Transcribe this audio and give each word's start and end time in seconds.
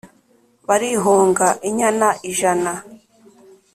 barihonga 0.67 1.47
inyana 1.69 2.07
ijana 2.29 2.71